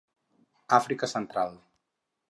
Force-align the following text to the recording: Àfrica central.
Àfrica 0.79 1.11
central. 1.13 1.57